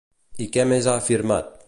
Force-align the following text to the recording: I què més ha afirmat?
I 0.45 0.47
què 0.55 0.65
més 0.71 0.89
ha 0.93 0.97
afirmat? 1.03 1.57